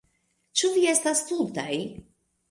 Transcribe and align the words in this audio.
Ĉu 0.61 0.69
vi 0.77 0.85
estas 0.93 1.21
stultaj? 1.25 1.75